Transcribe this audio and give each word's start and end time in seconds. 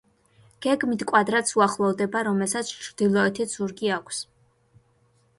გეგმით 0.65 1.01
კვადრატს 1.09 1.51
უახლოვდება, 1.59 2.23
რომელსაც 2.27 2.71
ჩრდილოეთით 2.85 3.53
ზურგი 3.57 3.93
აქვს. 3.99 4.23